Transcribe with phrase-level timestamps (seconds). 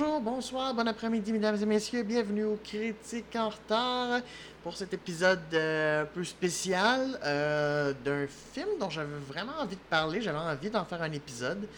[0.00, 2.02] Bonjour, bonsoir, bon après-midi, mesdames et messieurs.
[2.04, 4.22] Bienvenue au Critique en retard
[4.62, 9.80] pour cet épisode euh, un peu spécial euh, d'un film dont j'avais vraiment envie de
[9.90, 10.22] parler.
[10.22, 11.68] J'avais envie d'en faire un épisode.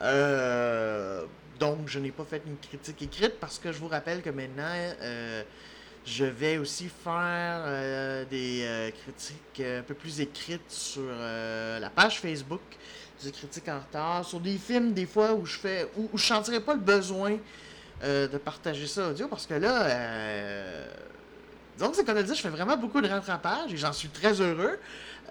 [0.00, 1.24] Euh,
[1.58, 4.72] donc, je n'ai pas fait une critique écrite parce que je vous rappelle que maintenant,
[6.06, 12.60] je vais aussi faire des critiques un peu plus écrites sur la page Facebook
[13.24, 16.60] des critiques en retard, sur des films des fois où je fais où, je sentirais
[16.60, 17.38] pas le besoin
[18.04, 20.86] euh, de partager ça audio parce que là euh,
[21.78, 24.78] que c'est comme dit, je fais vraiment beaucoup de rattrapage et j'en suis très heureux.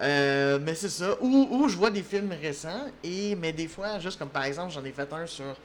[0.00, 1.16] Euh, mais c'est ça.
[1.22, 4.84] Ou, je vois des films récents et mais des fois, juste comme par exemple, j'en
[4.84, 5.56] ai fait un sur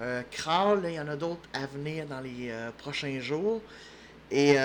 [0.00, 3.60] euh, Crawl, il y en a d'autres à venir dans les prochains jours.
[4.30, 4.56] Et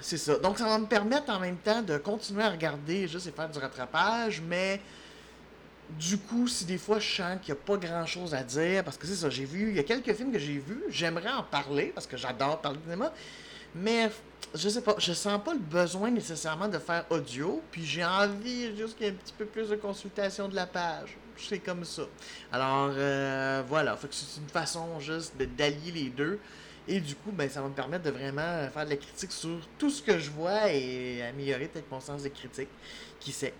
[0.00, 0.38] c'est ça.
[0.38, 3.48] Donc ça va me permettre en même temps de continuer à regarder juste et faire
[3.48, 4.80] du rattrapage, mais
[5.90, 8.84] du coup, si des fois je sens qu'il n'y a pas grand chose à dire,
[8.84, 11.32] parce que c'est ça, j'ai vu, il y a quelques films que j'ai vus, j'aimerais
[11.32, 13.12] en parler, parce que j'adore parler de cinéma,
[13.74, 14.10] mais
[14.54, 18.76] je sais pas, je sens pas le besoin nécessairement de faire audio, puis j'ai envie
[18.76, 21.16] juste qu'il y ait un petit peu plus de consultation de la page.
[21.38, 22.02] C'est comme ça.
[22.50, 26.38] Alors, euh, voilà, fait que c'est une façon juste d'allier les deux.
[26.88, 29.58] Et du coup, ben, ça va me permettre de vraiment faire de la critique sur
[29.78, 32.68] tout ce que je vois et améliorer peut-être mon sens de critique.
[33.18, 33.54] Qui sait?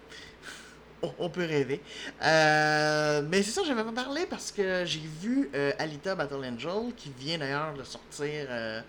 [1.18, 1.80] on, peut rêver.
[2.22, 6.94] Euh, mais c'est ça, j'avais pas parlé parce que j'ai vu euh, Alita Battle Angel,
[6.96, 8.82] qui vient d'ailleurs de sortir euh,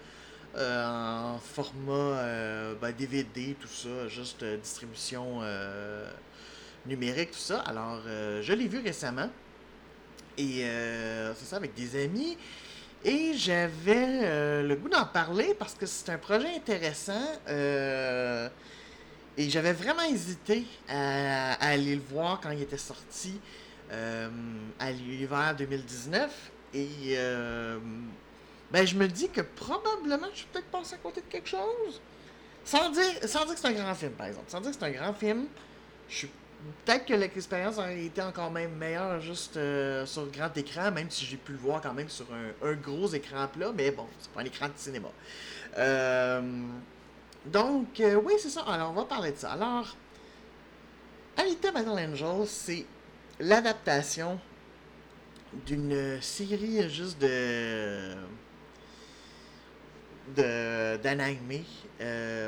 [0.56, 2.24] en format
[2.98, 5.42] DVD, ben, tout ça, juste distribution
[6.86, 7.60] numérique, tout ça.
[7.62, 9.30] Alors, je l'ai vu récemment.
[10.38, 10.64] Et
[11.36, 12.38] c'est ça, avec des amis.
[13.06, 17.22] Et j'avais le goût d'en parler parce que c'est un projet intéressant.
[19.38, 23.40] Et j'avais vraiment hésité à, aller le voir quand il était sorti
[23.92, 24.30] euh,
[24.80, 26.52] à l'hiver 2019.
[26.74, 27.78] Et euh,
[28.72, 32.02] ben, je me dis que probablement je suis peut-être passé à côté de quelque chose.
[32.66, 34.50] Sans dire, sans dire que c'est un grand film, par exemple.
[34.50, 35.46] Sans dire que c'est un grand film,
[36.10, 36.30] je suis
[36.86, 41.10] peut-être que l'expérience aurait été encore même meilleure juste euh, sur le grand écran, même
[41.10, 42.26] si j'ai pu le voir quand même sur
[42.64, 45.10] un, gros écran plat, mais bon, c'est pas un écran de cinéma.
[45.78, 46.42] Euh,
[47.46, 48.62] donc, euh, oui, c'est ça.
[48.62, 49.54] Alors, on va parler de ça.
[49.54, 49.96] Alors,
[51.38, 52.86] Alita Battle Angel, c'est
[53.40, 54.40] l'adaptation
[55.66, 58.16] d'une série juste de
[60.40, 60.98] euh,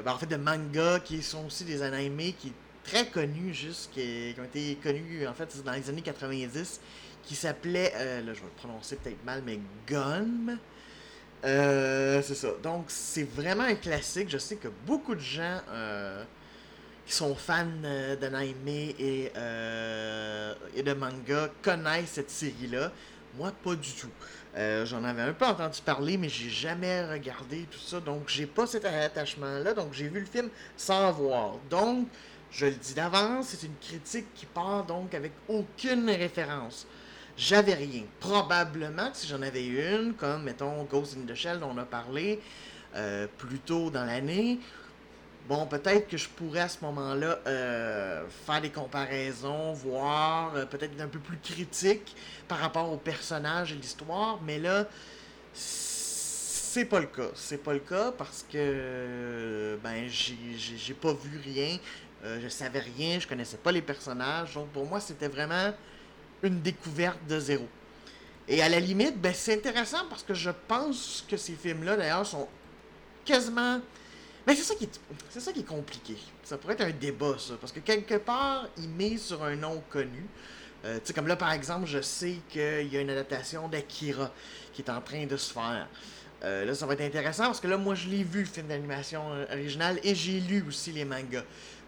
[0.04, 2.52] ben, en fait de mangas qui sont aussi des animés qui
[2.90, 6.82] très connus qui, ont été connus en fait dans les années 90
[7.24, 10.58] qui s'appelait euh, là je vais le prononcer peut-être mal mais Gun
[11.46, 12.50] euh, c'est ça.
[12.62, 14.30] Donc, c'est vraiment un classique.
[14.30, 16.22] Je sais que beaucoup de gens euh,
[17.06, 17.66] qui sont fans
[18.20, 19.32] d'anime et,
[20.76, 22.92] et de manga connaissent cette série-là.
[23.38, 24.10] Moi, pas du tout.
[24.84, 28.02] J'en avais un peu entendu parler, mais j'ai jamais regardé tout ça.
[28.02, 29.74] Donc, j'ai pas cet attachement-là.
[29.74, 31.54] Donc, j'ai vu le film sans voir.
[31.70, 32.06] Donc,
[32.52, 36.88] je le dis d'avance, c'est une critique qui part donc avec aucune référence
[37.40, 38.04] j'avais rien.
[38.20, 41.86] Probablement que si j'en avais une, comme mettons Ghost in the Shell dont on a
[41.86, 42.40] parlé
[42.96, 44.60] euh, plus tôt dans l'année,
[45.48, 51.00] bon, peut-être que je pourrais à ce moment-là euh, faire des comparaisons, voir, euh, peut-être
[51.00, 52.14] un peu plus critique
[52.48, 54.86] par rapport au personnage et l'histoire, mais là,
[55.54, 57.30] c'est pas le cas.
[57.36, 61.78] C'est pas le cas parce que ben j'ai pas vu rien,
[62.24, 65.74] je savais rien, je connaissais pas les personnages, donc pour moi c'était vraiment
[66.44, 67.68] une découverte de zéro.
[68.52, 72.26] Et à la limite, ben, c'est intéressant parce que je pense que ces films-là, d'ailleurs,
[72.26, 72.48] sont
[73.24, 73.80] quasiment.
[74.48, 75.00] Mais c'est ça qui est,
[75.30, 76.18] c'est ça qui est compliqué.
[76.44, 77.54] Ça pourrait être un débat, ça.
[77.62, 80.26] Parce que quelque part, il met sur un nom connu.
[80.84, 84.32] Euh, tu sais, comme là, par exemple, je sais qu'il y a une adaptation d'Akira
[84.74, 85.88] qui est en train de se faire.
[86.44, 88.66] Euh, là, ça va être intéressant parce que là, moi, je l'ai vu, le film
[88.66, 91.44] d'animation euh, original, et j'ai lu aussi les mangas.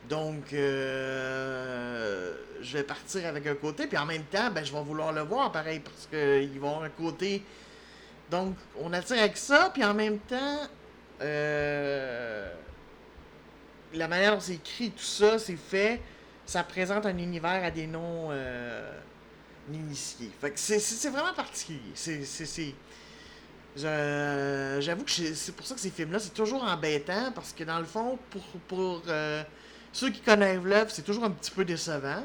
[0.10, 4.82] Donc, euh, je vais partir avec un côté, puis en même temps, ben, je vais
[4.82, 7.44] vouloir le voir pareil, parce qu'ils vont avoir un côté.
[8.30, 10.60] Donc, on attire avec ça, puis en même temps,
[11.22, 12.52] euh,
[13.94, 16.02] la manière dont c'est écrit, tout ça, c'est fait,
[16.46, 19.00] ça présente un univers à des noms euh,
[19.72, 20.32] initiés.
[20.40, 21.92] Fait que c'est vraiment particulier.
[21.94, 22.74] C'est.
[23.76, 27.86] J'avoue que c'est pour ça que ces films-là, c'est toujours embêtant, parce que dans le
[27.86, 28.44] fond, pour.
[28.68, 29.44] pour euh,
[29.94, 32.24] ceux qui connaissent l'œuvre, c'est toujours un petit peu décevant.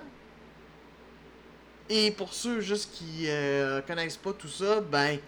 [1.88, 5.18] Et pour ceux juste qui euh, connaissent pas tout ça, ben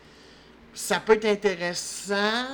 [0.74, 2.46] ça peut être intéressant,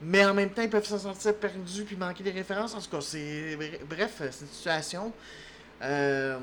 [0.00, 2.74] mais en même temps, ils peuvent s'en sortir perdus puis manquer des références.
[2.74, 3.58] En tout cas, c'est.
[3.88, 5.12] Bref, c'est une situation
[5.82, 6.38] euh,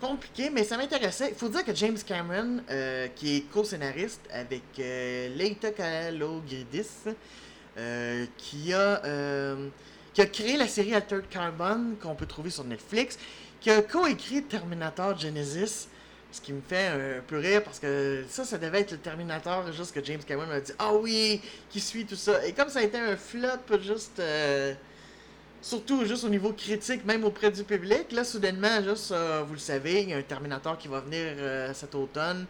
[0.00, 1.30] compliquée, mais ça m'intéressait.
[1.30, 7.14] Il faut dire que James Cameron, euh, qui est co-scénariste avec euh, Leita Kalogridis,
[8.36, 9.56] qui a.
[10.16, 13.18] qui a créé la série Altered Carbon qu'on peut trouver sur Netflix,
[13.60, 15.88] qui a co-écrit Terminator Genesis,
[16.32, 19.70] ce qui me fait un peu rire parce que ça, ça devait être le Terminator,
[19.72, 22.46] juste que James Cameron a dit Ah oui, qui suit tout ça.
[22.46, 24.18] Et comme ça a été un flop, juste.
[24.18, 24.72] Euh,
[25.60, 29.58] surtout juste au niveau critique, même auprès du public, là, soudainement, juste, euh, vous le
[29.58, 32.46] savez, il y a un Terminator qui va venir euh, cet automne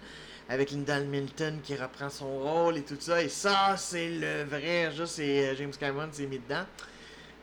[0.49, 3.21] avec Linda Hamilton qui reprend son rôle et tout ça.
[3.21, 6.65] Et ça, c'est le vrai, juste, c'est James Cameron s'est mis dedans.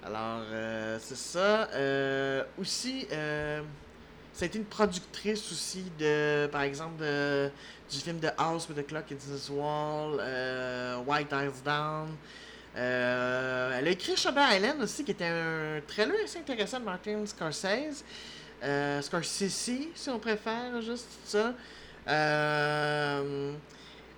[0.05, 0.41] Alors,
[1.00, 1.69] c'est ça.
[2.59, 7.03] aussi, ça a été une productrice aussi de, par exemple,
[7.94, 12.09] du film The House with the Clock in the Wall, euh, White Eyes Down.
[12.75, 17.23] Euh, elle a écrit Shutter Island aussi, qui était un trailer assez intéressant de Martin
[17.25, 18.03] Scorsese.
[18.63, 19.49] Euh, Scorsese,
[19.94, 21.53] si on préfère, juste ça.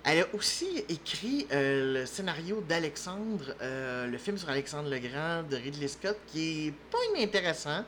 [0.06, 5.56] Euh, elle a aussi écrit le scénario d'Alexandre, le film sur Alexandre le Grand de
[5.56, 7.84] Ridley Scott, qui est pas inintéressant.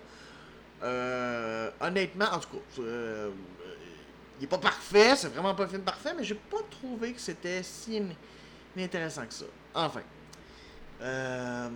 [0.82, 3.30] Euh, honnêtement, en tout cas, euh,
[4.38, 7.20] il n'est pas parfait, c'est vraiment pas un film parfait, mais j'ai pas trouvé que
[7.20, 8.00] c'était si
[8.78, 9.44] intéressant que ça.
[9.74, 10.02] Enfin.
[11.00, 11.68] Euh,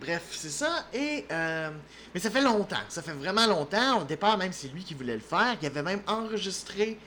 [0.00, 0.86] bref, c'est ça.
[0.92, 2.76] Et mais ça fait longtemps.
[2.88, 4.00] Ça fait vraiment longtemps.
[4.00, 5.56] Au départ, même c'est lui qui voulait le faire.
[5.62, 6.98] Il avait même enregistré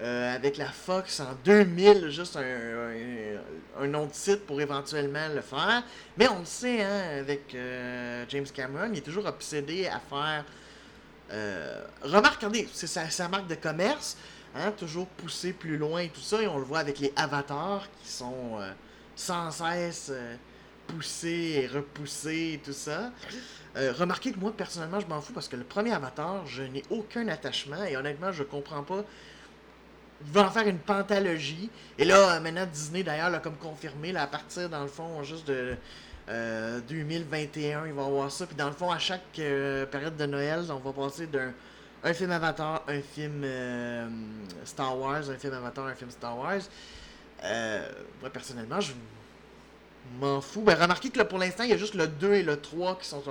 [0.00, 5.84] euh, avec la Fox en 2000, juste un, nom de site pour éventuellement le faire.
[6.16, 10.44] Mais on le sait, hein, avec euh, James Cameron, il est toujours obsédé à faire.
[11.30, 14.16] Euh, remarque, regardez, c'est sa, marque de commerce,
[14.56, 17.86] hein, toujours poussé plus loin et tout ça, et on le voit avec les avatars
[18.02, 18.58] qui sont
[19.14, 20.10] sans cesse
[20.86, 23.12] poussés et repoussés et tout ça.
[23.76, 27.28] remarquez que moi, personnellement, je m'en fous parce que le premier avatar, je n'ai aucun
[27.28, 29.04] attachement et honnêtement, je comprends pas
[30.24, 31.70] il va en faire une pentalogie.
[31.98, 35.46] Et là, maintenant, Disney, d'ailleurs, l'a comme confirmé, là, à partir, dans le fond, juste
[35.46, 35.76] de
[36.28, 38.46] 2021, euh, il va avoir ça.
[38.46, 41.52] Puis dans le fond, à chaque euh, période de Noël, on va passer d'un
[42.04, 44.08] un film Avatar, un film euh,
[44.64, 46.62] Star Wars, un film Avatar, un film Star Wars.
[48.20, 48.92] moi, personnellement, je
[50.18, 50.62] m'en fous.
[50.62, 52.98] Ben, remarquez que là, pour l'instant, il y a juste le 2 et le 3
[52.98, 53.22] qui sont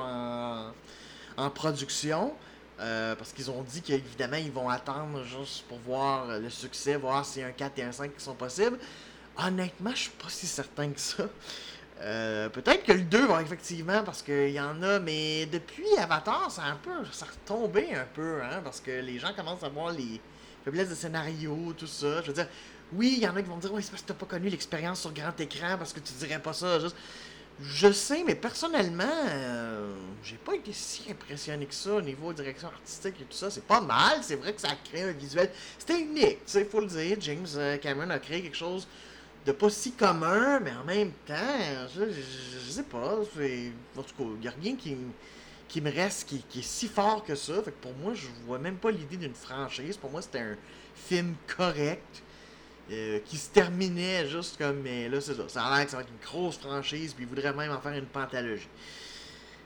[1.38, 2.34] en production.
[2.82, 7.18] Euh, parce qu'ils ont dit qu'évidemment, ils vont attendre juste pour voir le succès, voir
[7.18, 8.80] a un 4 et un 5 qui sont possibles.
[9.38, 11.24] Honnêtement, je suis pas si certain que ça.
[12.02, 16.50] Euh, peut-être que le 2 va effectivement, parce qu'il y en a, mais depuis Avatar,
[16.50, 17.06] ça a un peu.
[17.12, 20.20] ça a retombé un peu, hein, parce que les gens commencent à voir les
[20.66, 22.22] faiblesses de scénario, tout ça.
[22.22, 22.48] Je veux dire,
[22.94, 24.50] oui, il y en a qui vont dire, oui, c'est parce que t'as pas connu
[24.50, 26.96] l'expérience sur grand écran, parce que tu dirais pas ça, juste.
[27.64, 29.94] Je sais, mais personnellement, euh,
[30.24, 33.52] j'ai pas été si impressionné que ça au niveau direction artistique et tout ça.
[33.52, 35.52] C'est pas mal, c'est vrai que ça a créé un visuel.
[35.78, 37.18] C'était unique, tu sais, faut le dire.
[37.20, 38.88] James euh, Cameron a créé quelque chose
[39.46, 43.18] de pas si commun, mais en même temps, je, sais pas.
[43.18, 44.98] En tout cas, il n'y a rien qui,
[45.68, 47.62] qui me reste qui, qui, est si fort que ça.
[47.62, 49.98] Fait que pour moi, je vois même pas l'idée d'une franchise.
[49.98, 50.58] Pour moi, c'était un
[50.96, 52.24] film correct
[52.92, 54.82] euh, qui se terminait juste comme.
[54.82, 55.44] Mais là, c'est ça.
[55.48, 57.80] Ça a l'air que ça va être une grosse franchise, puis il voudrait même en
[57.80, 58.68] faire une pentalogie.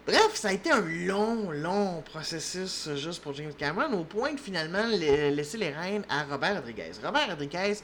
[0.06, 4.40] Bref, ça a été un long, long processus juste pour James Cameron, au point de
[4.40, 6.92] finalement laisser les rênes à Robert Rodriguez.
[7.04, 7.78] Robert Rodriguez,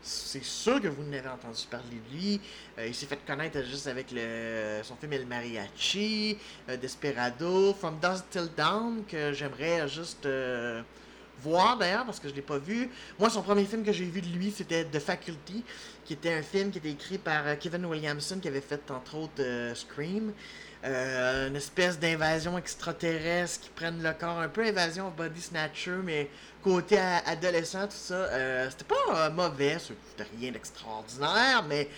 [0.00, 2.40] c'est sûr que vous n'avez entendu parler de lui.
[2.78, 7.98] Euh, il s'est fait connaître juste avec le, son film El Mariachi, euh, Desperado, From
[8.00, 10.28] Dust Till Dawn, que j'aimerais juste
[11.42, 12.90] voir d'ailleurs parce que je l'ai pas vu.
[13.18, 15.64] Moi, son premier film que j'ai vu de lui, c'était The Faculty,
[16.04, 19.16] qui était un film qui était écrit par euh, Kevin Williamson, qui avait fait entre
[19.16, 20.32] autres euh, Scream.
[20.84, 26.28] Euh, une espèce d'invasion extraterrestre qui prennent le corps, un peu invasion body snatcher, mais
[26.62, 28.28] côté adolescent, tout ça.
[28.70, 31.88] c'était pas mauvais, c'était rien d'extraordinaire, mais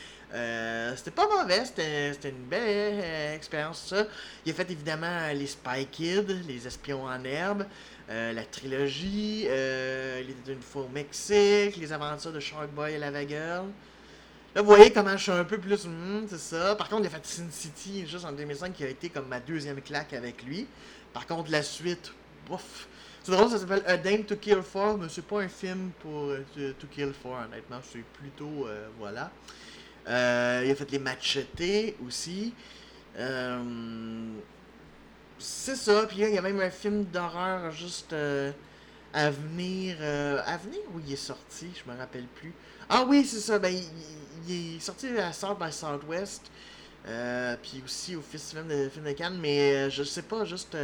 [0.96, 4.04] c'était pas mauvais, c'était une belle expérience, ça.
[4.44, 7.66] Il a fait évidemment les Spy Kids, les espions en herbe.
[8.08, 12.94] Euh, la trilogie, euh, Il était une fois au Mexique, Les aventures de Shark Boy
[12.94, 13.66] et Lava Girl.
[14.54, 15.86] Là, vous voyez comment je suis un peu plus.
[15.86, 16.76] Hmm, c'est ça.
[16.76, 19.40] Par contre, il a fait Sin City juste en 2005 qui a été comme ma
[19.40, 20.66] deuxième claque avec lui.
[21.12, 22.12] Par contre, la suite,
[22.48, 22.88] bouf.
[23.22, 26.30] C'est drôle, ça s'appelle A Dame to Kill For, mais c'est pas un film pour
[26.30, 26.44] euh,
[26.78, 27.80] To Kill For, honnêtement.
[27.82, 28.68] C'est plutôt.
[28.98, 29.32] voilà.
[30.06, 32.54] il a fait les Machetés aussi.
[33.18, 33.58] Euh,
[35.38, 38.52] c'est ça, puis il y a même un film d'horreur juste euh,
[39.12, 39.96] Avenir.
[40.00, 42.52] Euh, Avenir, où il est sorti, je me rappelle plus.
[42.88, 43.58] Ah oui, c'est ça.
[43.58, 43.74] Ben,
[44.48, 46.42] il, est sorti à South by Southwest.
[47.06, 50.76] Euh, puis aussi au Festival de film de Cannes, mais je sais pas, juste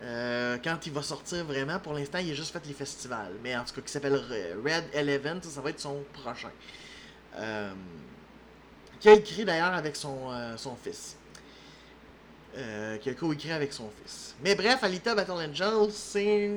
[0.00, 3.34] quand il va sortir vraiment, pour l'instant, il a juste fait les festivals.
[3.44, 4.20] Mais en tout cas, qui s'appelle
[4.64, 6.50] Red Eleven, ça, va être son prochain.
[8.98, 11.16] qui a écrit d'ailleurs avec son, son fils.
[13.00, 14.34] Qui a co-écrit avec son fils.
[14.42, 16.50] Mais bref, Alita Battle Angel, c'est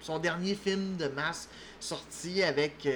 [0.00, 1.48] son dernier film de masse
[1.80, 2.86] sorti avec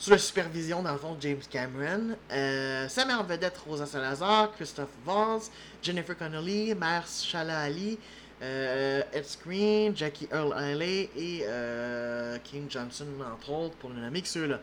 [0.00, 2.16] sous la supervision, dans James Cameron.
[2.32, 5.50] Euh, sa mère en vedette Rosa Salazar, Christophe Waltz,
[5.82, 13.50] Jennifer Connelly, Mahershala Ali, euh, Ed Screen, Jackie Earl Haley et euh, King Johnson, entre
[13.50, 14.60] autres, pour ne nommer que ceux-là.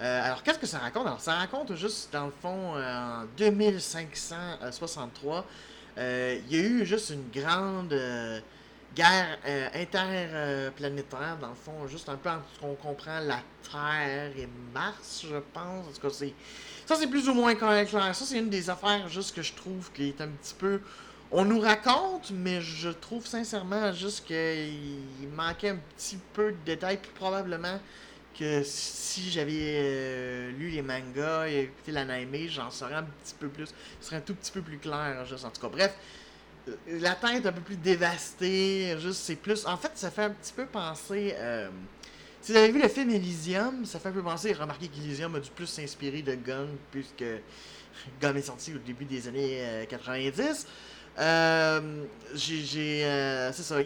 [0.00, 1.06] Euh, alors, qu'est-ce que ça raconte?
[1.06, 5.44] Alors, ça raconte juste, dans le fond, en 2563,
[5.96, 7.94] il y a eu juste une grande
[8.94, 14.32] guerre euh, interplanétaire, dans le fond, juste un peu en ce qu'on comprend la Terre
[14.36, 15.88] et Mars, je pense.
[15.88, 16.34] En tout cas, c'est.
[16.86, 17.86] Ça, c'est plus ou moins clair.
[17.88, 20.80] Ça, c'est une des affaires juste que je trouve qui est un petit peu.
[21.30, 26.96] On nous raconte, mais je trouve sincèrement juste qu'il manquait un petit peu de détails,
[26.96, 27.78] puis probablement
[28.38, 33.48] que si j'avais euh, lu les mangas et écouté l'anime, j'en saurais un petit peu
[33.48, 33.66] plus.
[34.00, 35.68] Ce serait un tout petit peu plus clair, juste en tout cas.
[35.68, 35.94] Bref,
[36.86, 38.96] la Terre est un peu plus dévastée.
[38.98, 39.66] Juste, c'est plus.
[39.66, 41.34] En fait, ça fait un petit peu penser.
[41.36, 41.68] Euh,
[42.40, 44.54] si vous avez vu le film Elysium, ça fait un peu penser.
[44.54, 47.24] Remarquez qu'Elysium a dû plus s'inspirer de Gun, puisque
[48.18, 50.66] Gun est sorti au début des années 90.
[51.18, 53.52] Euh, euh, j'ai.
[53.52, 53.76] c'est ça.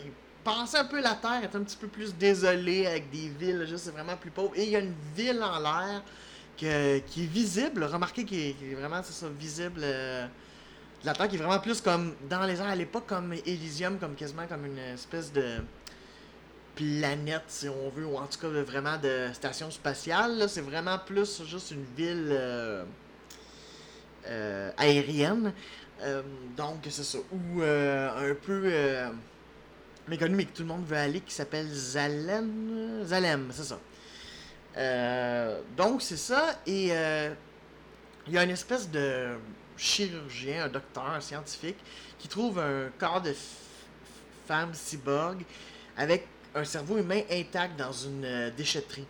[0.44, 3.84] Pensez un peu la Terre est un petit peu plus désolée avec des villes, juste
[3.84, 4.52] c'est vraiment plus pauvre.
[4.56, 6.02] Et il y a une ville en l'air
[6.56, 7.84] qui est visible.
[7.84, 9.00] Remarquez qu'il est, vraiment,
[9.38, 9.82] visible
[11.04, 14.14] la Terre qui est vraiment plus comme dans les airs à l'époque, comme Elysium, comme
[14.14, 15.58] quasiment comme une espèce de
[16.74, 20.48] planète, si on veut, ou en tout cas vraiment de station spatiale.
[20.48, 22.84] C'est vraiment plus juste une ville euh,
[24.26, 25.52] euh, aérienne.
[26.02, 26.22] Euh,
[26.56, 27.18] donc, c'est ça.
[27.32, 28.72] Ou un peu
[30.08, 33.04] méconnu, mais que tout le monde veut aller, qui s'appelle Zalem.
[33.04, 33.78] Zalem, c'est ça.
[35.76, 36.60] donc, c'est ça.
[36.66, 36.88] Et
[38.26, 39.36] il y a une espèce de
[39.76, 41.78] chirurgien, un docteur, un scientifique,
[42.18, 43.34] qui trouve un corps de
[44.46, 45.42] femme cyborg
[45.96, 49.06] avec un cerveau humain intact dans une euh, déchetterie.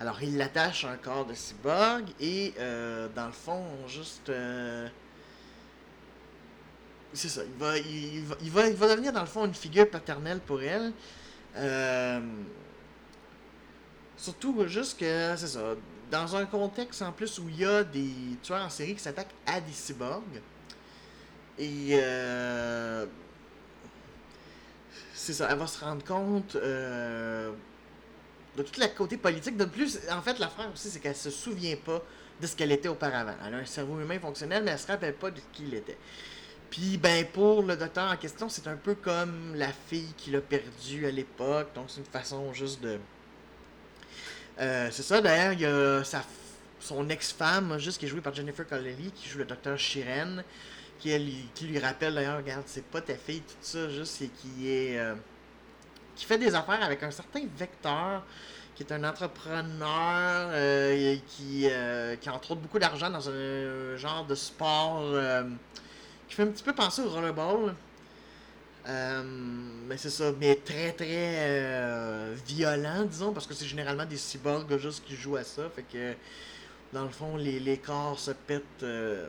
[0.00, 4.28] Alors, il l'attache à un corps de cyborg et, euh, dans le fond, juste.
[4.28, 4.88] Euh,
[7.12, 7.42] c'est ça.
[7.44, 10.92] Il va, il, va, il, va, devenir, dans le fond, une figure paternelle pour elle.
[14.16, 15.34] surtout, juste que.
[15.36, 15.74] C'est ça
[16.12, 19.34] dans un contexte en plus où il y a des tueurs en série qui s'attaquent
[19.46, 20.42] à des cyborgs.
[21.58, 23.06] Et euh,
[25.14, 27.50] c'est ça, elle va se rendre compte euh,
[28.56, 29.56] de tout le côté politique.
[29.56, 32.02] De plus, en fait, la l'affaire aussi, c'est qu'elle se souvient pas
[32.40, 33.34] de ce qu'elle était auparavant.
[33.46, 35.98] Elle a un cerveau humain fonctionnel, mais elle se rappelle pas de qui il était.
[36.72, 40.40] Puis, ben, pour le docteur en question, c'est un peu comme la fille qu'il a
[40.40, 41.68] perdue à l'époque.
[41.74, 42.98] Donc, c'est une façon juste de
[44.58, 46.22] euh, c'est ça, d'ailleurs, il y a sa,
[46.80, 50.42] son ex-femme, juste qui est jouée par Jennifer Connelly, qui joue le docteur Shiren,
[50.98, 54.98] qui, lui rappelle d'ailleurs, regarde, c'est pas ta fille, tout ça, juste, c'est qui est.
[54.98, 55.14] Euh,
[56.16, 58.24] qui fait des affaires avec un certain Vecteur,
[58.74, 61.68] qui est un entrepreneur, euh, qui,
[62.30, 65.02] entre autres beaucoup d'argent dans un, genre de sport
[66.32, 67.74] qui fait un petit peu penser au rollerball.
[68.88, 69.22] Euh,
[69.86, 74.78] mais c'est ça, mais très très euh, violent, disons, parce que c'est généralement des cyborgs
[74.78, 75.68] juste qui jouent à ça.
[75.68, 76.14] Fait que,
[76.92, 79.28] dans le fond, les, les corps se pètent euh,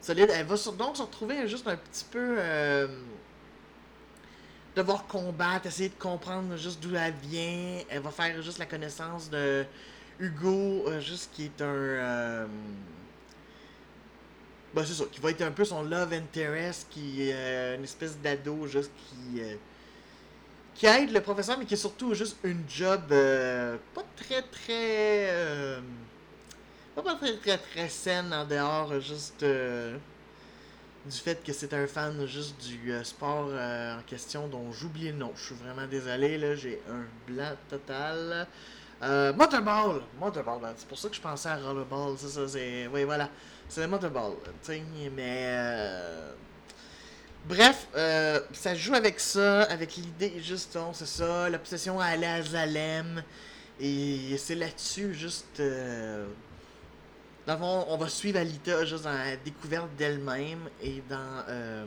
[0.00, 0.30] solide.
[0.32, 2.38] Elle va donc se retrouver juste un petit peu.
[4.76, 7.80] devoir combattre, essayer de comprendre juste d'où elle vient.
[7.88, 9.64] Elle va faire juste la connaissance de
[10.20, 12.46] Hugo, juste qui est un
[14.74, 17.84] bah, c'est ça, qui va être un peu son love interest, qui est euh, une
[17.84, 19.40] espèce d'ado, juste qui.
[19.40, 19.54] Euh,
[20.74, 25.82] qui aide le professeur, mais qui est surtout juste une job euh, pas très très.
[26.94, 29.44] pas, pas très très très saine en dehors, juste.
[29.44, 35.32] du fait que c'est un fan juste du sport en question dont j'oublie le nom.
[35.36, 38.46] Je suis vraiment désolé, là, j'ai un blanc total.
[39.02, 40.02] Motorball!
[40.18, 42.86] Motorball, ben, c'est pour ça que je pensais à Rollerball, c'est ça, c'est.
[42.86, 43.28] Oui, voilà.
[43.72, 44.82] C'est Motorball, tu sais,
[45.16, 45.46] mais...
[45.46, 46.32] Euh,
[47.46, 52.42] bref, euh, ça joue avec ça, avec l'idée, juste, c'est ça, l'obsession à aller à
[52.42, 53.22] Zalem,
[53.80, 55.58] et c'est là-dessus, juste...
[55.60, 56.26] Euh,
[57.48, 61.86] on va suivre Alita juste dans la découverte d'elle-même et dans...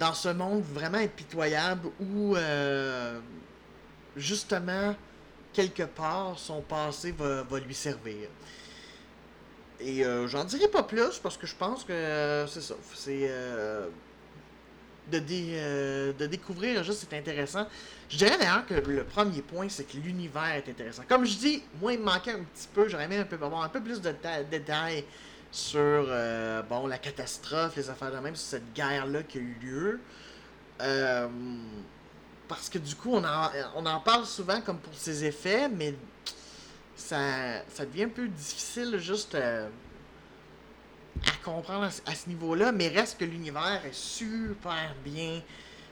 [0.00, 2.34] dans ce monde vraiment impitoyable où,
[4.16, 4.96] justement,
[5.54, 8.28] quelque part, son passé va, va lui servir.
[9.80, 12.74] Et euh, j'en dirai pas plus parce que je pense que euh, c'est ça.
[12.94, 13.88] C'est euh,
[15.10, 15.18] de,
[16.12, 17.66] de découvrir juste c'est intéressant.
[18.08, 21.02] Je dirais d'ailleurs que le premier point, c'est que l'univers est intéressant.
[21.08, 23.62] Comme je dis, moi il me manquait un petit peu, j'aurais aimé un peu avoir
[23.62, 24.14] un peu plus de
[24.50, 25.04] détails
[25.50, 26.06] sur
[26.68, 30.00] bon la catastrophe, les affaires de même, sur cette guerre-là qui a eu lieu.
[32.48, 35.94] Parce que du coup, on en, on en parle souvent comme pour ses effets, mais
[36.96, 39.68] ça, ça devient un peu difficile juste euh,
[41.26, 45.40] à comprendre à, ce niveau-là, mais reste que l'univers est super bien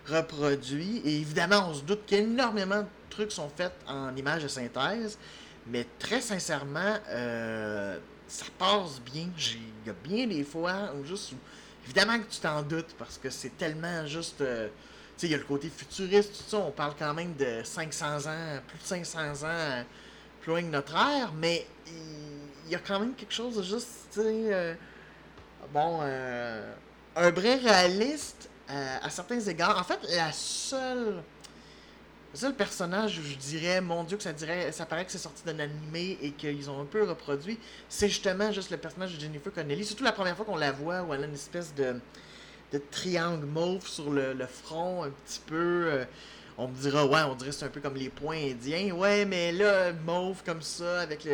[0.09, 0.99] reproduit.
[1.05, 5.19] Et évidemment, on se doute qu'énormément de trucs sont faits en images de synthèse,
[5.67, 9.29] mais très sincèrement, euh, ça passe bien.
[9.37, 11.35] Il y a bien des fois où juste.
[11.85, 14.41] évidemment que tu t'en doutes parce que c'est tellement juste.
[14.41, 14.69] Euh,
[15.23, 16.59] il y a le côté futuriste, tout ça.
[16.59, 19.85] On parle quand même de 500 ans, plus de 500 ans
[20.43, 21.67] plus loin que notre ère, mais
[22.67, 24.75] il y a quand même quelque chose de juste, tu sais, euh,
[25.73, 26.75] bon, euh,
[27.17, 29.79] un vrai réaliste euh, à certains égards.
[29.79, 31.23] En fait, la seule,
[32.33, 35.19] le seul personnage où je dirais, mon Dieu, que ça dirait, ça paraît que c'est
[35.19, 39.21] sorti d'un animé et qu'ils ont un peu reproduit, c'est justement juste le personnage de
[39.21, 39.85] Jennifer Connelly.
[39.85, 42.01] Surtout la première fois qu'on la voit, où elle a une espèce de,
[42.73, 46.07] de triangle mauve sur le, le front, un petit peu
[46.59, 48.93] on me dira, ouais, on dirait que c'est un peu comme les points indiens.
[48.95, 51.27] Ouais, mais là, mauve comme ça, avec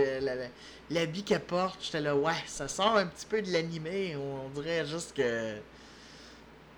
[0.90, 4.16] l'habit qu'elle porte, j'étais là, ouais, ça sort un petit peu de l'animé.
[4.16, 5.56] On, dirait juste que.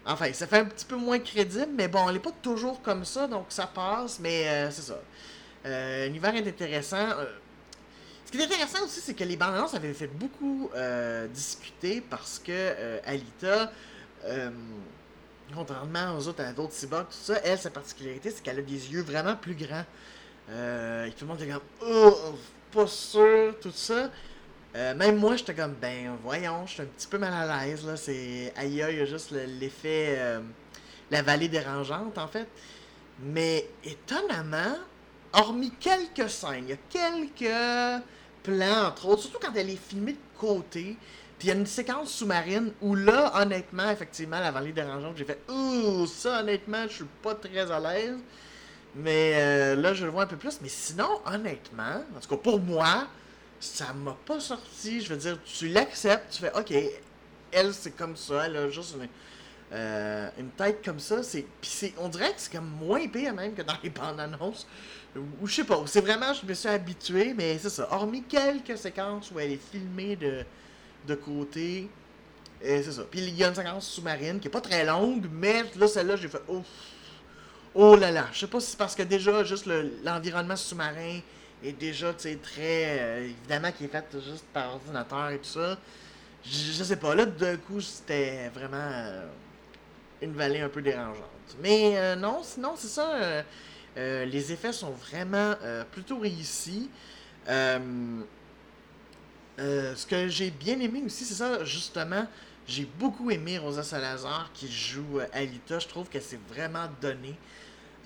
[0.07, 3.05] Enfin, ça fait un petit peu moins crédible, mais bon, elle n'est pas toujours comme
[3.05, 5.01] ça, donc ça passe, mais euh, c'est ça.
[5.67, 6.97] Euh, L'univers est intéressant.
[6.97, 7.27] Euh,
[8.25, 12.01] ce qui est intéressant aussi, c'est que les bandes annonces avaient fait beaucoup euh, discuter
[12.01, 13.71] parce que Alita
[15.55, 18.93] contrairement aux autres, à d'autres cyborgs, tout ça, elle, sa particularité, c'est qu'elle a des
[18.93, 19.85] yeux vraiment plus grands.
[20.51, 22.17] Euh, tout le monde était comme, oh,
[22.73, 24.11] pas sûr, tout ça.
[24.77, 27.85] Euh, même moi, j'étais comme, ben, voyons, je suis un petit peu mal à l'aise,
[27.85, 27.97] là.
[27.97, 30.41] C'est, aïe, aïe, il y a juste l'effet, euh,
[31.11, 32.47] la vallée dérangeante, en fait.
[33.23, 34.77] Mais, étonnamment,
[35.33, 38.03] hormis quelques scènes, il y a quelques
[38.43, 40.97] plans, entre autres, surtout quand elle est filmée de côté,
[41.41, 45.25] puis il y a une séquence sous-marine où là, honnêtement, effectivement, la vallée dérangeante, j'ai
[45.25, 48.19] fait Ouh, ça, honnêtement, je suis pas très à l'aise.
[48.95, 50.61] Mais euh, là, je le vois un peu plus.
[50.61, 53.07] Mais sinon, honnêtement, en tout cas pour moi,
[53.59, 55.01] ça m'a pas sorti.
[55.01, 56.75] Je veux dire, tu l'acceptes, tu fais OK,
[57.53, 59.09] elle, c'est comme ça, elle a juste une,
[59.73, 61.23] euh, une tête comme ça.
[61.23, 61.47] C'est,
[61.97, 64.67] on dirait que c'est comme moins pire même que dans les bandes annonces.
[65.17, 67.89] Ou je sais pas, c'est vraiment, je me suis habitué, mais c'est ça.
[67.91, 70.45] Hormis quelques séquences où elle est filmée de
[71.07, 71.89] de côté.
[72.63, 73.03] Et c'est ça.
[73.11, 76.17] Puis il y a une séquence sous-marine qui est pas très longue, mais là, celle-là,
[76.17, 76.43] j'ai fait
[77.75, 78.27] oh, là là.
[78.33, 79.67] Je sais pas si c'est parce que déjà, juste
[80.05, 81.21] l'environnement sous-marin
[81.63, 83.01] est déjà, tu sais, très.
[83.01, 85.79] Euh, évidemment, qui est fait juste par ordinateur et tout ça.
[86.45, 87.15] Je, sais pas.
[87.15, 89.27] Là, d'un coup, c'était vraiment euh,
[90.23, 91.25] une vallée un peu dérangeante.
[91.63, 93.45] Mais euh, non, sinon, c'est ça.
[93.97, 95.55] les effets sont vraiment
[95.93, 96.91] plutôt réussis.
[97.49, 97.79] Euh,
[99.59, 102.27] ce que j'ai bien aimé aussi, c'est ça, justement,
[102.71, 105.81] j'ai beaucoup aimé Rosa Salazar qui joue euh, Alita.
[105.81, 107.37] Je trouve qu'elle s'est vraiment donnée.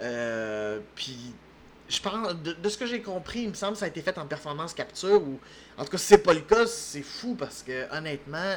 [0.00, 1.34] Euh, puis,
[1.88, 4.16] je pense, de, ce que j'ai compris, il me semble que ça a été fait
[4.16, 5.22] en performance capture.
[5.22, 5.38] Ou,
[5.76, 8.56] en tout cas, si c'est pas le cas, c'est fou parce que, honnêtement,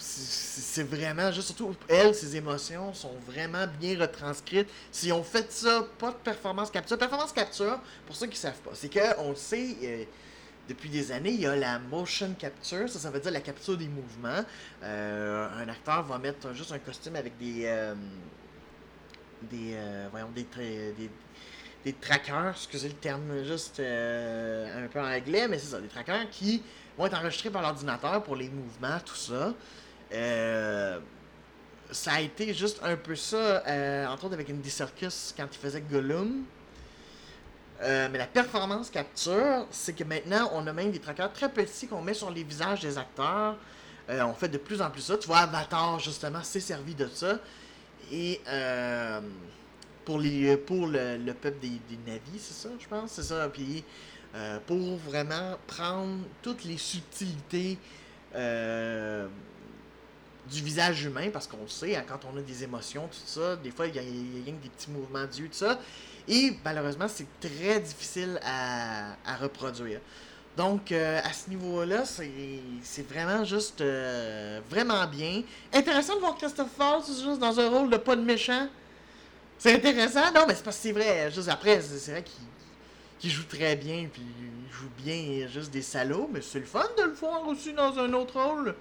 [0.00, 4.68] c'est vraiment juste, surtout elle, ses émotions sont vraiment bien retranscrites.
[4.90, 6.96] Si on fait ça, pas de performance capture.
[6.98, 10.04] Performance capture, pour ceux qui savent pas, c'est qu'on sait, euh,
[10.68, 13.76] depuis des années, il y a la motion capture, ça, ça veut dire la capture
[13.76, 14.44] des mouvements.
[14.82, 17.64] Euh, un acteur va mettre juste un costume avec des.
[17.66, 17.94] Euh,
[19.42, 19.76] des.
[20.10, 21.10] voyons, des, des,
[21.84, 26.28] des trackers, excusez le terme juste un peu en anglais, mais c'est ça, des trackers
[26.30, 26.62] qui
[26.96, 29.54] vont être enregistrés par l'ordinateur pour les mouvements, tout ça.
[30.12, 30.98] Euh,
[31.90, 35.58] ça a été juste un peu ça, euh, entre autres avec Indy Circus quand il
[35.58, 36.44] faisait Gollum.
[37.82, 41.86] Euh, mais la performance capture, c'est que maintenant, on a même des trackers très petits
[41.86, 43.56] qu'on met sur les visages des acteurs.
[44.08, 45.16] on fait de plus en plus ça.
[45.16, 47.38] Tu vois, Avatar, justement, s'est servi de ça.
[48.12, 48.40] Et
[50.04, 53.48] pour, les, pour le, peuple des, des navis, c'est ça, je pense, c'est ça.
[53.48, 53.82] Puis
[54.66, 57.78] pour vraiment prendre toutes les subtilités
[60.50, 63.70] du visage humain, parce qu'on sait, hein, quand on a des émotions, tout ça, des
[63.70, 65.78] fois, il y a, des petits mouvements d'yeux, tout ça.
[66.28, 70.00] Et malheureusement, c'est très difficile à, reproduire.
[70.56, 75.42] Donc, euh, à ce niveau-là, c'est vraiment juste euh, vraiment bien.
[75.72, 78.68] Intéressant de voir Christophe Falls juste dans un rôle de pas de méchant.
[79.58, 81.30] C'est intéressant, non, mais c'est parce que c'est vrai.
[81.30, 82.24] Juste après, c'est vrai
[83.18, 86.86] qu'il joue très bien, puis il joue bien juste des salauds, mais c'est le fun
[86.98, 88.74] de le voir aussi dans un autre rôle.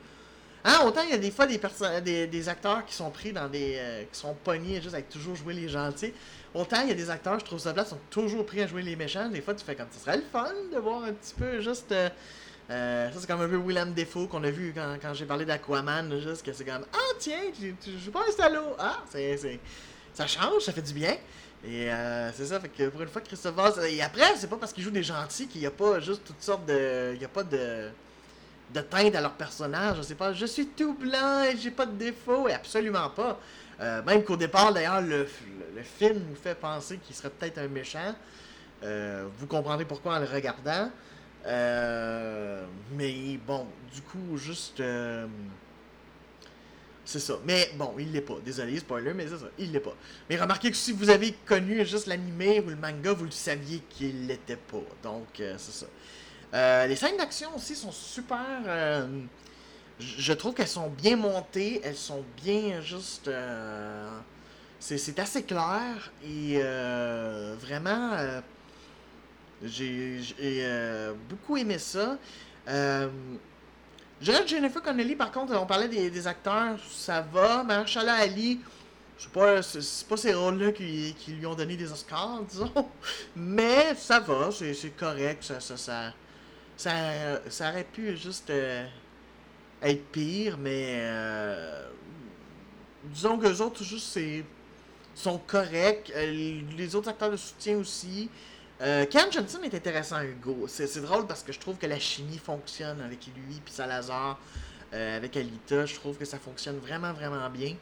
[0.65, 1.59] Hein, autant il y a des fois des,
[2.03, 3.75] des, des acteurs qui sont pris dans des.
[3.77, 6.13] Euh, qui sont pognés juste avec toujours jouer les gentils.
[6.53, 8.81] Autant il y a des acteurs, je trouve ça plat, sont toujours pris à jouer
[8.81, 9.29] les méchants.
[9.29, 11.91] Des fois, tu fais comme ça serait le fun de voir un petit peu juste.
[11.91, 12.09] Euh,
[12.71, 15.45] euh, ça, c'est comme un peu William Defoe qu'on a vu quand, quand j'ai parlé
[15.45, 16.19] d'Aquaman.
[16.19, 18.75] Juste que c'est comme Ah, tiens, tu, tu joues pas un salaud.
[18.77, 19.59] Ah, c'est,
[20.13, 21.17] ça change, ça fait du bien.
[21.65, 23.55] Et euh, c'est ça, fait que pour une fois, Christophe
[23.89, 26.41] Et après, c'est pas parce qu'il joue des gentils qu'il n'y a pas juste toutes
[26.41, 27.11] sortes de.
[27.13, 27.89] Il n'y a pas de
[28.73, 29.97] de teinte à leur personnage.
[29.97, 32.47] Je sais pas, je suis tout blanc et j'ai pas de défaut.
[32.47, 33.39] Absolument pas.
[33.81, 35.25] Euh, même qu'au départ, d'ailleurs, le,
[35.97, 38.13] film nous fait penser qu'il serait peut-être un méchant.
[38.83, 40.91] Euh, vous comprendrez pourquoi en le regardant.
[41.45, 44.83] Euh, mais bon, du coup, juste.
[47.05, 47.35] c'est ça.
[47.45, 48.35] Mais bon, il l'est pas.
[48.43, 49.49] Désolé, spoiler, mais c'est ça.
[49.57, 49.95] Il l'est pas.
[50.29, 53.81] Mais remarquez que si vous avez connu juste l'animé ou le manga, vous le saviez
[53.89, 54.83] qu'il l'était pas.
[55.01, 55.85] Donc, c'est ça.
[56.53, 58.61] Les scènes d'action aussi sont super
[59.99, 63.27] je trouve qu'elles sont bien montées, elles sont bien juste.
[63.27, 64.09] Euh,
[64.79, 68.39] c'est assez clair et euh, vraiment, euh,
[69.63, 70.21] j'ai
[71.29, 72.17] beaucoup aimé ça.
[74.21, 77.63] dirais Jennifer Connelly, par contre, on parlait des, acteurs, ça va.
[77.63, 78.61] Marshala Ali,
[79.17, 82.71] c'est pas, pas ces rôles-là qui, lui ont donné des Oscars, disons.
[83.35, 86.13] Mais ça va, c'est correct, ça ça, ça,
[86.79, 86.91] ça,
[87.49, 91.89] ça, aurait pu juste être pire, mais euh,
[93.03, 94.43] disons que les autres juste c'est
[95.19, 96.11] sont corrects.
[96.15, 98.29] Euh, les autres acteurs de soutien aussi.
[98.81, 100.65] Euh, Ken Johnson est intéressant, Hugo.
[100.67, 104.39] C'est drôle parce que je trouve que la chimie fonctionne avec lui puis Salazar,
[104.93, 105.85] euh, avec Alita.
[105.85, 107.75] Je trouve que ça fonctionne vraiment, vraiment bien.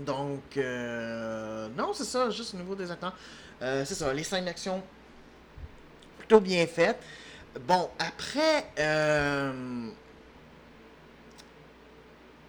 [0.00, 0.56] Donc,
[1.76, 3.14] non, c'est ça, juste au niveau des acteurs.
[3.60, 4.82] c'est ça, les scènes d'action
[6.18, 7.02] plutôt bien faites.
[7.66, 8.66] Bon, après,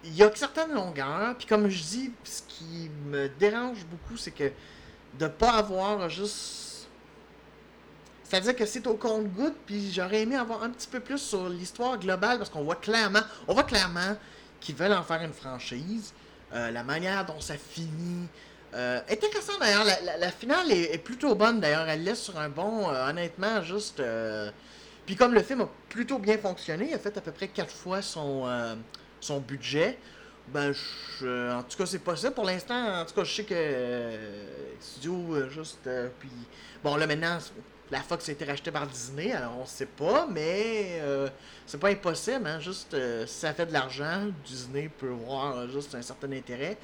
[0.04, 4.30] il y a certaines longueurs, puis comme je dis, ce qui me dérange beaucoup, c'est
[4.30, 4.50] que
[5.18, 6.88] de pas avoir juste.
[8.24, 11.98] C'est-à-dire que c'est au compte-goutte, puis j'aurais aimé avoir un petit peu plus sur l'histoire
[11.98, 14.16] globale, parce qu'on voit clairement, on voit clairement
[14.60, 16.14] qu'ils veulent en faire une franchise.
[16.54, 18.28] Euh, la manière dont ça finit.
[18.74, 19.86] Euh, intéressant d'ailleurs,
[20.18, 24.02] la, finale est, plutôt bonne d'ailleurs, elle laisse sur un bon, euh, honnêtement, juste.
[25.06, 27.74] Puis comme le film a plutôt bien fonctionné, il a fait à peu près quatre
[27.74, 28.46] fois son,
[29.20, 29.98] son budget,
[30.48, 30.72] ben,
[31.22, 32.32] en tout cas, c'est possible.
[32.34, 34.44] Pour l'instant, en tout cas, je sais que euh,
[34.80, 35.86] Studio, euh, juste.
[35.86, 36.30] Euh, puis,
[36.82, 37.38] bon, là, maintenant,
[37.90, 41.00] la Fox a été rachetée par Disney, alors on sait pas, mais
[41.66, 46.00] c'est pas impossible, hein, juste si ça fait de l'argent, Disney peut voir juste un
[46.00, 46.78] certain intérêt.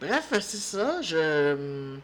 [0.00, 1.98] bref, c'est ça, je.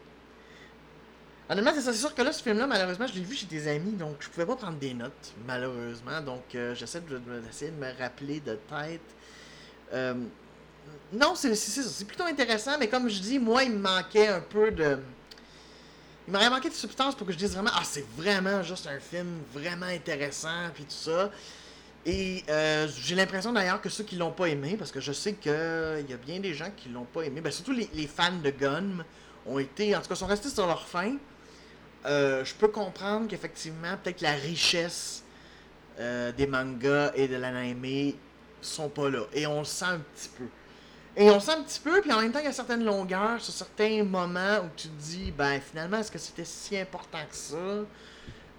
[1.48, 4.16] Honnêtement, c'est sûr que là, ce film-là, malheureusement, je l'ai vu chez des amis, donc
[4.20, 6.22] je pouvais pas prendre des notes, malheureusement.
[6.22, 9.00] Donc, euh, j'essaie de, me rappeler de tête.
[9.92, 10.14] Euh,
[11.12, 14.70] non, c'est, c'est, plutôt intéressant, mais comme je dis, moi, il me manquait un peu
[14.70, 14.98] de.
[16.26, 18.98] Il m'aurait manqué de substance pour que je dise vraiment, ah, c'est vraiment juste un
[18.98, 21.30] film vraiment intéressant, puis tout ça.
[22.06, 25.34] Et euh, j'ai l'impression d'ailleurs que ceux qui l'ont pas aimé, parce que je sais
[25.34, 28.48] qu'il y a bien des gens qui l'ont pas aimé, ben, surtout les fans de
[28.48, 29.04] Gun
[29.46, 31.16] ont été, en tout cas, sont restés sur leur fin.
[32.06, 35.22] Euh, je peux comprendre qu'effectivement, peut-être la richesse
[35.98, 38.14] euh, des mangas et de l'anime
[38.60, 39.22] sont pas là.
[39.32, 40.44] Et on le sent un petit peu.
[41.16, 42.84] Et on le sent un petit peu, puis en même temps, il y a certaines
[42.84, 47.18] longueurs, sur certains moments où tu te dis, ben finalement, est-ce que c'était si important
[47.30, 47.56] que ça?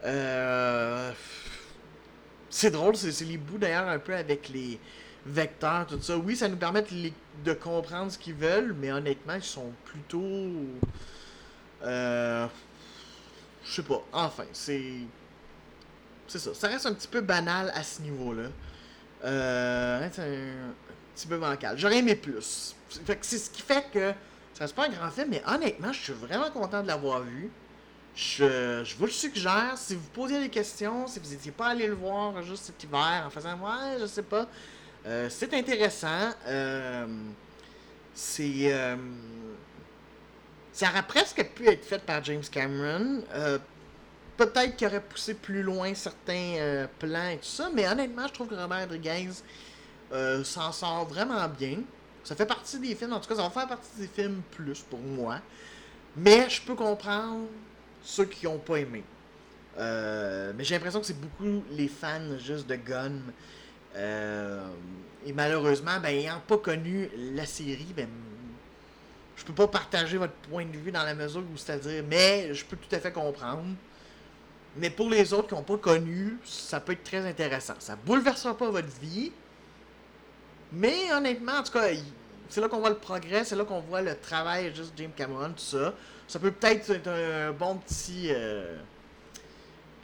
[0.06, 1.12] Euh,
[2.50, 4.80] C'est drôle, c'est les bouts d'ailleurs un peu avec les
[5.26, 6.16] vecteurs, tout ça.
[6.18, 7.12] Oui, ça nous permet de,
[7.54, 10.24] comprendre ce qu'ils veulent, mais honnêtement, ils sont plutôt.
[11.84, 12.48] Euh,
[13.64, 14.04] je sais pas.
[14.14, 14.94] Enfin, c'est.
[16.28, 16.54] C'est ça.
[16.54, 18.50] Ça reste un petit peu banal à ce niveau-là.
[19.24, 20.74] Euh, c'est un,
[21.16, 21.78] petit peu bancal.
[21.78, 22.76] J'aurais aimé plus.
[22.90, 24.14] c'est ce qui fait que.
[24.54, 27.50] Ça reste pas un grand film, mais honnêtement, je suis vraiment content de l'avoir vu.
[28.16, 29.74] Je, je, vous le suggère.
[29.76, 33.24] Si vous posiez des questions, si vous n'étiez pas allé le voir juste cet hiver
[33.28, 34.48] en faisant Ouais, je sais pas.
[35.06, 36.32] Euh, c'est intéressant.
[36.48, 37.06] Euh,
[38.14, 38.72] c'est.
[40.76, 43.24] Ça aurait presque pu être fait par James Cameron.
[43.34, 43.58] Euh,
[44.36, 48.34] peut-être qu'il aurait poussé plus loin certains euh, plans et tout ça, mais honnêtement, je
[48.34, 49.30] trouve que Robert Rodriguez
[50.12, 51.80] euh, s'en sort vraiment bien.
[52.26, 54.82] Ça fait partie des films, en tout cas, ça va faire partie des films plus
[54.82, 55.40] pour moi.
[56.18, 57.46] Mais je peux comprendre
[58.04, 59.04] ceux qui n'ont pas aimé.
[59.78, 63.20] Euh, mais j'ai l'impression que c'est beaucoup les fans juste de Gun.
[63.96, 64.68] Euh,
[65.26, 68.08] et malheureusement, ben, ayant pas connu la série, ben,
[69.36, 72.64] je peux pas partager votre point de vue dans la mesure où c'est-à-dire, mais je
[72.66, 73.66] peux tout à fait comprendre.
[74.78, 77.76] Mais pour les autres qui n'ont pas connu, ça peut être très intéressant.
[77.80, 79.32] Ça bouleversera pas votre vie.
[80.74, 81.88] Mais honnêtement, en tout cas,
[82.50, 85.50] c'est là qu'on voit le progrès, c'est là qu'on voit le travail juste James Cameron,
[85.50, 85.94] tout ça.
[86.28, 88.28] Ça peut peut-être être un bon petit.
[88.32, 88.78] Euh,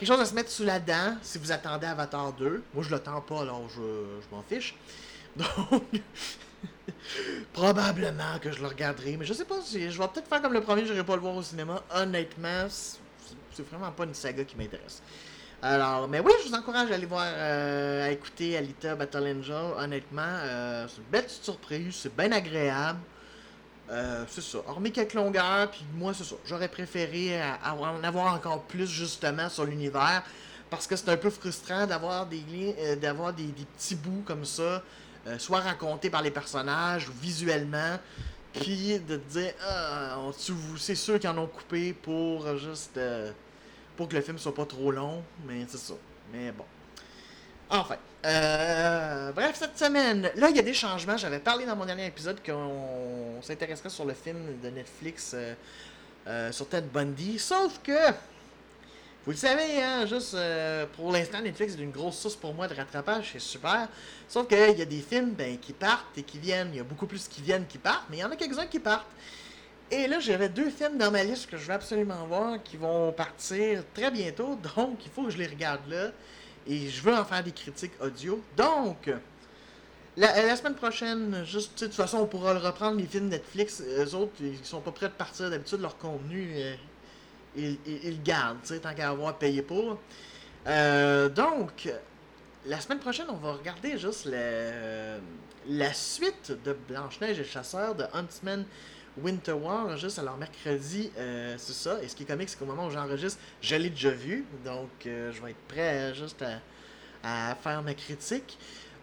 [0.02, 2.64] quelque chose à se mettre sous la dent si vous attendez Avatar 2.
[2.74, 4.76] Moi, je l'attends pas, alors je, je m'en fiche.
[5.36, 5.84] Donc.
[7.54, 9.92] probablement que je le regarderai, mais je sais pas si.
[9.92, 11.84] Je vais peut-être faire comme le premier, je n'irai pas le voir au cinéma.
[11.94, 15.04] Honnêtement, c'est vraiment pas une saga qui m'intéresse.
[15.62, 19.74] Alors, mais oui, je vous encourage à aller voir, euh, à écouter Alita Battle Angel.
[19.78, 23.00] Honnêtement, euh, c'est une belle surprise, c'est bien agréable.
[23.92, 24.60] Euh, c'est ça.
[24.68, 26.36] Hormis quelques longueurs, puis moi, c'est ça.
[26.46, 30.24] J'aurais préféré en avoir encore plus, justement, sur l'univers.
[30.70, 34.82] Parce que c'est un peu frustrant d'avoir des, d'avoir des, petits bouts comme ça,
[35.38, 38.00] soit racontés par les personnages ou visuellement,
[38.54, 40.18] puis de te dire, ah,
[40.78, 42.98] c'est sûr qu'ils en ont coupé pour juste
[43.98, 45.96] pour que le film soit pas trop long, mais c'est ça.
[46.32, 46.64] Mais bon.
[47.70, 47.98] Enfin.
[48.24, 51.18] Euh, bref, cette semaine, là, il y a des changements.
[51.18, 55.54] J'avais parlé dans mon dernier épisode qu'on s'intéresserait sur le film de Netflix euh,
[56.28, 57.40] euh, sur Ted Bundy.
[57.40, 58.12] Sauf que,
[59.26, 60.36] vous le savez, hein, juste
[60.96, 63.32] pour l'instant, Netflix est une grosse source pour moi de rattrapage.
[63.34, 63.88] C'est super.
[64.28, 66.70] Sauf qu'il y a des films ben, qui partent et qui viennent.
[66.74, 68.68] Il y a beaucoup plus qui viennent qui partent, mais il y en a quelques-uns
[68.68, 69.10] qui partent.
[69.90, 73.12] Et là, j'avais deux films dans ma liste que je veux absolument voir qui vont
[73.12, 74.58] partir très bientôt.
[74.76, 76.12] Donc, il faut que je les regarde là.
[76.68, 78.42] Et je veux en faire des critiques audio.
[78.56, 79.12] Donc,
[80.18, 83.82] la, semaine prochaine, juste, de toute façon, on pourra le reprendre, les films Netflix.
[83.82, 85.50] Eux autres, ils sont pas prêts de partir.
[85.50, 86.76] D'habitude, leur contenu, euh,
[87.56, 89.98] ils, ils, gardent, tant qu'à avoir payé pour.
[90.68, 91.90] Euh, donc,
[92.66, 95.18] la semaine prochaine, on va regarder juste la,
[95.68, 98.66] la suite de Blanche-Neige et le Chasseur de Huntsman
[99.18, 102.02] Winter War, juste alors mercredi, euh, c'est ça.
[102.02, 104.46] Et ce qui est comique, c'est qu'au moment où j'enregistre, je l'ai déjà vu.
[104.64, 106.44] Donc, euh, je vais être prêt euh, juste
[107.24, 108.58] à, faire ma critique.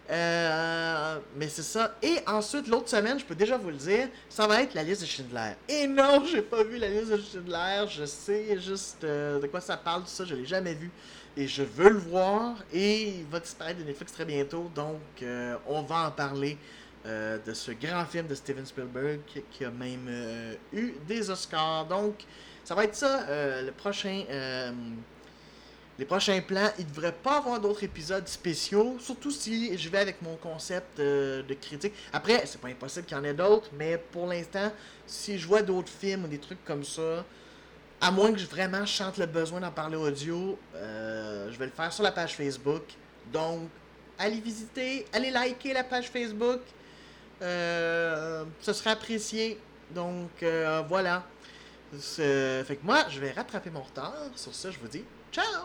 [0.09, 1.95] mais c'est ça.
[2.01, 5.01] Et ensuite, l'autre semaine, je peux déjà vous le dire, ça va être la liste
[5.01, 5.53] de Schindler.
[5.67, 7.85] Et non, j'ai pas vu la liste de Schindler.
[7.87, 10.25] Je sais juste de quoi ça parle, tout ça.
[10.25, 10.89] Je l'ai jamais vu.
[11.37, 12.55] Et je veux le voir.
[12.73, 14.71] Et il va disparaître de Netflix très bientôt.
[14.73, 15.23] Donc,
[15.67, 16.57] on va en parler
[17.05, 21.85] euh, de ce grand film de Steven Spielberg qui a même euh, eu des Oscars.
[21.85, 22.25] Donc,
[22.65, 24.25] ça va être ça, euh, le prochain.
[25.97, 29.99] les prochains plans, il ne devrait pas avoir d'autres épisodes spéciaux, surtout si je vais
[29.99, 31.93] avec mon concept de critique.
[32.11, 34.71] Après, c'est pas impossible qu'il y en ait d'autres, mais pour l'instant,
[35.07, 37.25] si je vois d'autres films ou des trucs comme ça,
[38.01, 41.93] à moins que je vraiment chante le besoin d'en parler audio, je vais le faire
[41.93, 42.83] sur la page Facebook.
[43.31, 43.69] Donc,
[44.17, 46.59] allez visiter, allez liker la page Facebook.
[47.41, 49.59] Euh, ce serait apprécié.
[49.91, 51.23] Donc euh, voilà.
[51.91, 54.13] Fait que moi, je vais rattraper mon retard.
[54.35, 55.63] Sur ça, je vous dis ciao!